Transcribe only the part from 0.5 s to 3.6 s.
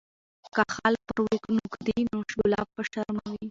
که خال پر وینو کښېږدي، نو ګلاب وشرموي.